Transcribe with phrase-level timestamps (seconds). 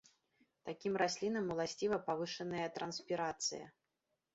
[0.69, 3.75] Такім раслінам уласціва павышаная транспірацыя.